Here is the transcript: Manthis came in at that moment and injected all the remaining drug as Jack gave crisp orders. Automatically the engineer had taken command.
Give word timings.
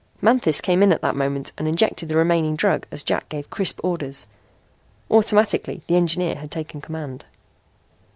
Manthis 0.19 0.61
came 0.61 0.81
in 0.81 0.91
at 0.91 1.01
that 1.01 1.15
moment 1.15 1.51
and 1.59 1.67
injected 1.67 2.09
all 2.09 2.13
the 2.13 2.17
remaining 2.17 2.55
drug 2.55 2.87
as 2.89 3.03
Jack 3.03 3.29
gave 3.29 3.51
crisp 3.51 3.79
orders. 3.83 4.25
Automatically 5.11 5.83
the 5.85 5.95
engineer 5.95 6.33
had 6.37 6.49
taken 6.49 6.81
command. 6.81 7.23